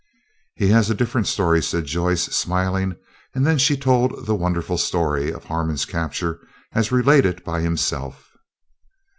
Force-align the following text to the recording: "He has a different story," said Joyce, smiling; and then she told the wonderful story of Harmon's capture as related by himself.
"He 0.55 0.69
has 0.69 0.89
a 0.89 0.95
different 0.95 1.27
story," 1.27 1.61
said 1.61 1.85
Joyce, 1.85 2.23
smiling; 2.23 2.95
and 3.35 3.45
then 3.45 3.59
she 3.59 3.77
told 3.77 4.25
the 4.25 4.33
wonderful 4.33 4.79
story 4.79 5.29
of 5.31 5.43
Harmon's 5.43 5.85
capture 5.85 6.39
as 6.73 6.91
related 6.91 7.43
by 7.43 7.61
himself. 7.61 8.31